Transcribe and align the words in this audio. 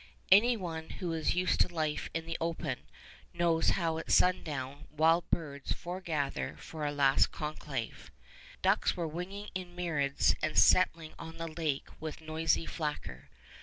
Any 0.31 0.57
one 0.57 0.89
who 0.97 1.13
is 1.13 1.35
used 1.35 1.59
to 1.59 1.67
life 1.67 2.09
in 2.15 2.25
the 2.25 2.35
open 2.41 2.87
knows 3.35 3.69
how 3.77 3.99
at 3.99 4.11
sundown 4.11 4.87
wild 4.89 5.29
birds 5.29 5.73
foregather 5.73 6.57
for 6.57 6.83
a 6.87 6.91
last 6.91 7.31
conclave. 7.31 8.09
Ducks 8.63 8.97
were 8.97 9.07
winging 9.07 9.49
in 9.53 9.75
myriads 9.75 10.33
and 10.41 10.57
settling 10.57 11.13
on 11.19 11.37
the 11.37 11.47
lake 11.47 11.87
with 11.99 12.19
noisy 12.19 12.65
flacker. 12.65 13.25